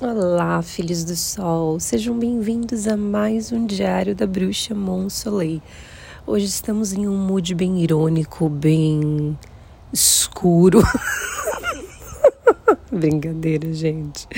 [0.00, 5.60] Olá, filhos do sol, sejam bem-vindos a mais um Diário da Bruxa Monsoleil.
[6.24, 9.36] Hoje estamos em um mood bem irônico, bem
[9.92, 10.84] escuro.
[12.92, 14.28] Brincadeira, gente.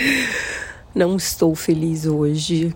[0.94, 2.74] Não estou feliz hoje.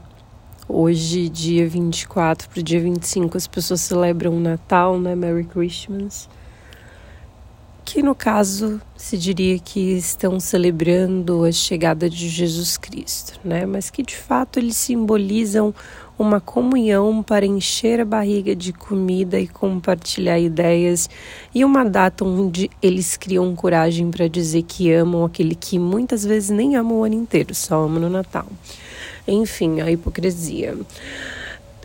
[0.69, 5.15] Hoje, dia 24 para o dia 25, as pessoas celebram o Natal, né?
[5.15, 6.29] Merry Christmas
[7.85, 13.67] que no caso se diria que estão celebrando a chegada de Jesus Cristo, né?
[13.67, 15.75] Mas que de fato eles simbolizam
[16.19, 21.11] uma comunhão para encher a barriga de comida e compartilhar ideias,
[21.55, 26.51] e uma data onde eles criam coragem para dizer que amam aquele que muitas vezes
[26.51, 28.47] nem amam o ano inteiro, só amam no Natal.
[29.27, 30.77] Enfim, a hipocrisia.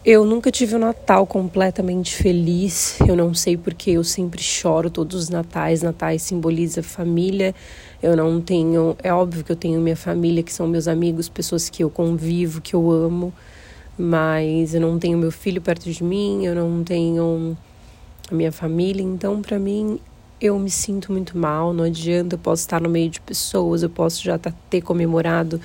[0.06, 2.98] Eu nunca tive um Natal completamente feliz.
[3.06, 5.82] Eu não sei porque eu sempre choro todos os natais.
[5.82, 7.54] Natais simboliza família.
[8.02, 11.70] Eu não tenho, é óbvio que eu tenho minha família, que são meus amigos, pessoas
[11.70, 13.34] que eu convivo, que eu amo,
[13.98, 17.58] mas eu não tenho meu filho perto de mim, eu não tenho
[18.32, 20.00] a minha família, então para mim
[20.40, 23.90] eu me sinto muito mal, não adianta, eu posso estar no meio de pessoas, eu
[23.90, 25.60] posso já tá, ter comemorado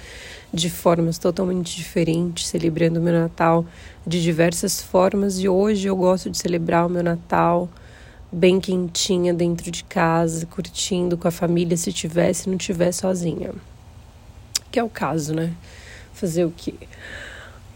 [0.54, 3.66] de formas totalmente diferentes, celebrando o meu Natal
[4.06, 7.68] de diversas formas e hoje eu gosto de celebrar o meu Natal
[8.30, 13.52] bem quentinha dentro de casa, curtindo com a família se tivesse, não tiver sozinha.
[14.70, 15.52] Que é o caso, né?
[16.12, 16.74] Fazer o quê?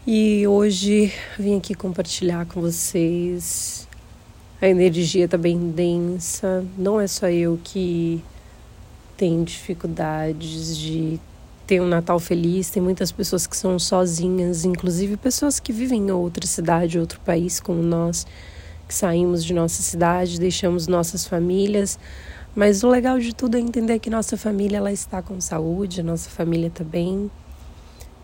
[0.07, 3.87] E hoje vim aqui compartilhar com vocês
[4.61, 6.65] a energia está bem densa.
[6.77, 8.21] Não é só eu que
[9.15, 11.17] tenho dificuldades de
[11.69, 12.71] ter um Natal feliz.
[12.71, 17.59] Tem muitas pessoas que são sozinhas, inclusive pessoas que vivem em outra cidade, outro país,
[17.59, 18.25] como nós,
[18.87, 21.99] que saímos de nossa cidade, deixamos nossas famílias.
[22.55, 26.27] Mas o legal de tudo é entender que nossa família ela está com saúde, nossa
[26.31, 27.29] família está bem.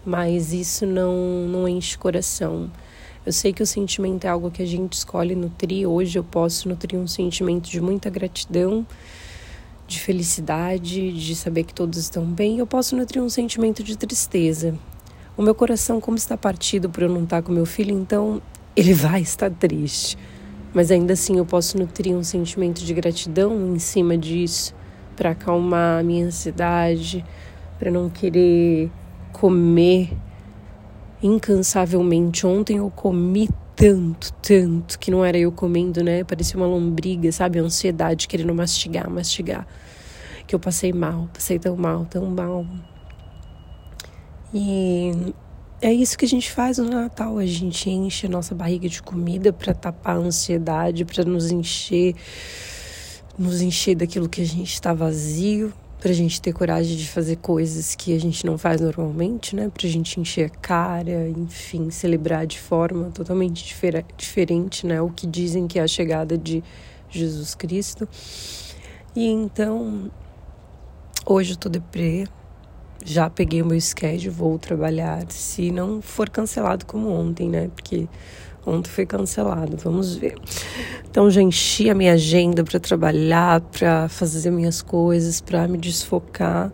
[0.03, 1.15] Mas isso não,
[1.47, 2.71] não enche o coração.
[3.23, 5.87] Eu sei que o sentimento é algo que a gente escolhe nutrir.
[5.87, 8.87] Hoje eu posso nutrir um sentimento de muita gratidão,
[9.87, 12.59] de felicidade, de saber que todos estão bem.
[12.59, 14.75] Eu posso nutrir um sentimento de tristeza.
[15.37, 18.41] O meu coração, como está partido por eu não estar com meu filho, então
[18.75, 20.17] ele vai estar triste.
[20.73, 24.73] Mas ainda assim eu posso nutrir um sentimento de gratidão em cima disso,
[25.15, 27.23] para acalmar a minha ansiedade,
[27.79, 28.91] para não querer
[29.31, 30.11] comer
[31.21, 32.45] incansavelmente.
[32.45, 36.23] Ontem eu comi tanto, tanto, que não era eu comendo, né?
[36.23, 37.59] Parecia uma lombriga, sabe?
[37.59, 39.67] Ansiedade, querendo mastigar, mastigar.
[40.47, 42.65] Que eu passei mal, passei tão mal, tão mal.
[44.53, 45.33] E
[45.81, 47.37] é isso que a gente faz no Natal.
[47.37, 52.15] A gente enche a nossa barriga de comida para tapar a ansiedade, para nos encher,
[53.37, 55.73] nos encher daquilo que a gente está vazio
[56.05, 59.71] para a gente ter coragem de fazer coisas que a gente não faz normalmente, né?
[59.73, 65.01] Para a gente encher a cara, enfim, celebrar de forma totalmente difer diferente, né?
[65.01, 66.63] O que dizem que é a chegada de
[67.09, 68.07] Jesus Cristo.
[69.15, 70.11] E então,
[71.25, 72.27] hoje eu tô deprê,
[73.03, 77.71] já peguei o meu schedule, vou trabalhar, se não for cancelado como ontem, né?
[77.75, 78.07] Porque
[78.65, 80.35] Ontem foi cancelado, vamos ver.
[81.09, 86.71] Então já enchi a minha agenda para trabalhar, para fazer minhas coisas, para me desfocar.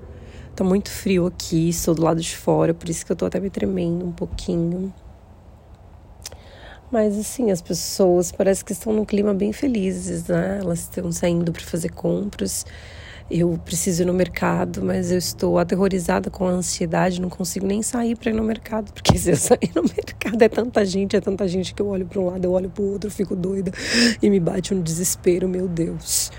[0.56, 3.40] Tá muito frio aqui, estou do lado de fora, por isso que eu tô até
[3.40, 4.94] me tremendo um pouquinho.
[6.92, 10.60] Mas assim, as pessoas parece que estão num clima bem felizes, né?
[10.62, 12.66] Elas estão saindo para fazer compras
[13.32, 17.82] eu preciso ir no mercado, mas eu estou aterrorizada com a ansiedade, não consigo nem
[17.82, 21.22] sair para ir no mercado, porque se eu sair no mercado é tanta gente, é
[21.22, 23.72] tanta gente que eu olho para um lado, eu olho para o outro, fico doida
[24.22, 26.32] e me bate um desespero, meu Deus.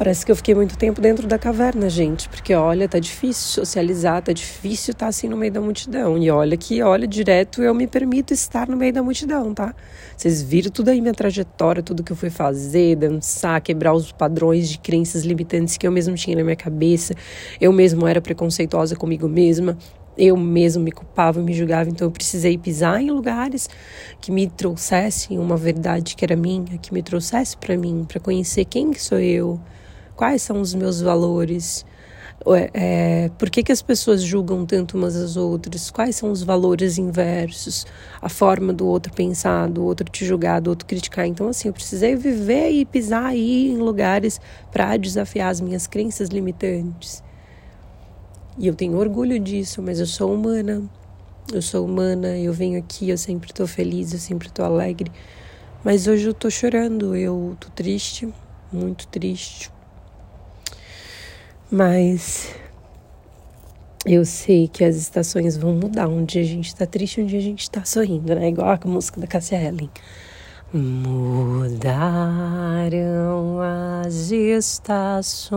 [0.00, 4.22] Parece que eu fiquei muito tempo dentro da caverna, gente, porque olha, tá difícil socializar,
[4.22, 6.16] tá difícil estar tá assim no meio da multidão.
[6.16, 9.74] E olha que, olha, direto eu me permito estar no meio da multidão, tá?
[10.16, 14.70] Vocês viram tudo aí, minha trajetória, tudo que eu fui fazer, dançar, quebrar os padrões
[14.70, 17.12] de crenças limitantes que eu mesmo tinha na minha cabeça.
[17.60, 19.76] Eu mesmo era preconceituosa comigo mesma.
[20.16, 23.68] Eu mesmo me culpava, me julgava, então eu precisei pisar em lugares
[24.18, 28.64] que me trouxessem uma verdade que era minha, que me trouxesse para mim, para conhecer
[28.64, 29.60] quem que sou eu,
[30.16, 31.84] quais são os meus valores,
[32.72, 36.96] é, por que, que as pessoas julgam tanto umas às outras, quais são os valores
[36.96, 37.86] inversos,
[38.20, 41.26] a forma do outro pensar, do outro te julgar, do outro criticar.
[41.26, 44.40] Então, assim, eu precisei viver e pisar aí em lugares
[44.72, 47.22] para desafiar as minhas crenças limitantes.
[48.58, 50.82] E eu tenho orgulho disso, mas eu sou humana.
[51.52, 55.10] Eu sou humana, eu venho aqui, eu sempre estou feliz, eu sempre estou alegre.
[55.84, 58.28] Mas hoje eu estou chorando, eu estou triste,
[58.72, 59.70] muito triste
[61.70, 62.54] mas
[64.04, 66.08] eu sei que as estações vão mudar.
[66.08, 68.48] Um dia a gente tá triste, um dia a gente tá sorrindo, né?
[68.48, 69.90] Igual a música da Cassia Ellen.
[70.72, 71.68] Mudaram
[74.04, 75.54] as estações,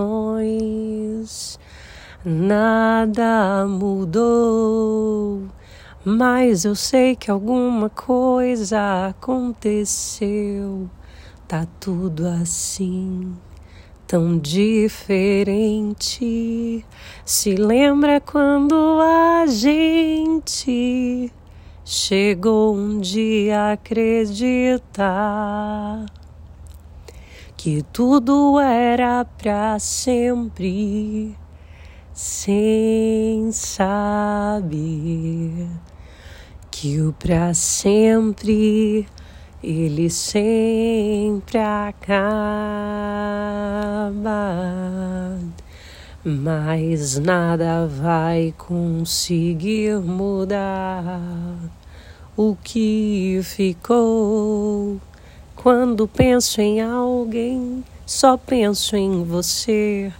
[2.25, 5.43] nada mudou,
[6.03, 10.89] mas eu sei que alguma coisa aconteceu.
[11.47, 13.33] Tá tudo assim
[14.07, 14.85] tão diferente.
[17.25, 21.31] Se lembra quando a gente
[21.85, 24.93] chegou um dia a acreditar
[27.57, 31.33] que tudo era para sempre,
[32.13, 34.73] sem saber
[36.69, 39.07] que o para sempre
[39.63, 41.93] ele sempre acaba,
[46.21, 51.21] mas nada vai conseguir mudar
[52.35, 54.99] o que ficou.
[55.55, 60.11] Quando penso em alguém, só penso em você.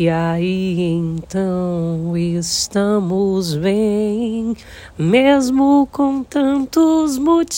[0.00, 4.56] E aí então estamos bem,
[4.96, 7.52] mesmo com tantos motivos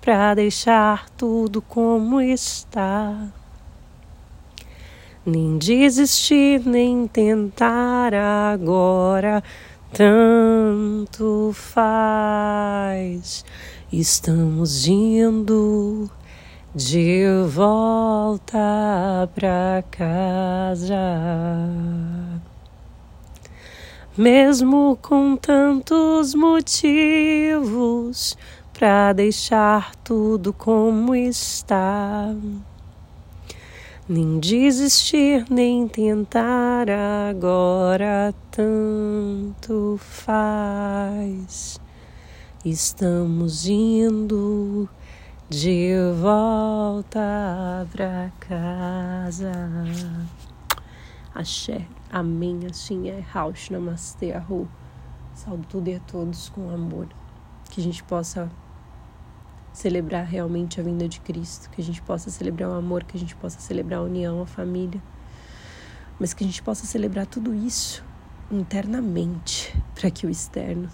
[0.00, 3.26] para deixar tudo como está.
[5.26, 9.42] Nem desistir, nem tentar agora,
[9.92, 13.44] tanto faz.
[13.92, 16.08] Estamos indo
[16.74, 20.96] de volta pra casa.
[24.16, 26.78] Mesmo com tantos motivos
[28.72, 32.34] para deixar tudo como está.
[34.08, 41.78] Nem desistir, nem tentar agora, tanto faz.
[42.64, 44.88] Estamos indo
[45.52, 49.52] de volta pra casa.
[51.34, 54.66] Axé, amém, assim é, Raush, Namastê, Arru.
[55.34, 57.06] Saúde tudo e a todos com amor.
[57.70, 58.50] Que a gente possa
[59.74, 63.20] celebrar realmente a vinda de Cristo, que a gente possa celebrar o amor, que a
[63.20, 65.02] gente possa celebrar a união, a família,
[66.18, 68.02] mas que a gente possa celebrar tudo isso
[68.50, 70.88] internamente, para que o externo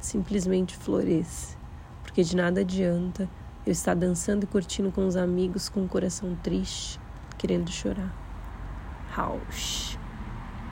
[0.00, 1.56] simplesmente floresça,
[2.02, 3.28] porque de nada adianta
[3.64, 6.98] eu estar dançando e curtindo com os amigos com o coração triste,
[7.38, 8.12] querendo chorar.
[9.16, 9.91] House.